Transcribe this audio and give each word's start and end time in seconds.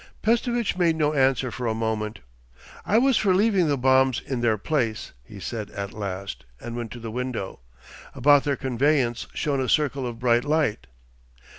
Pestovitch 0.23 0.77
made 0.79 0.95
no 0.95 1.13
answer 1.13 1.51
for 1.51 1.67
a 1.67 1.75
moment. 1.75 2.21
'I 2.87 2.97
was 2.97 3.17
for 3.17 3.35
leaving 3.35 3.67
the 3.67 3.77
bombs 3.77 4.19
in 4.19 4.41
their 4.41 4.57
place,' 4.57 5.11
he 5.23 5.39
said 5.39 5.69
at 5.69 5.93
last, 5.93 6.43
and 6.59 6.75
went 6.75 6.89
to 6.93 6.99
the 6.99 7.11
window. 7.11 7.59
About 8.15 8.43
their 8.43 8.55
conveyance 8.57 9.27
shone 9.35 9.59
a 9.61 9.69
circle 9.69 10.07
of 10.07 10.17
bright 10.17 10.43
light. 10.43 10.87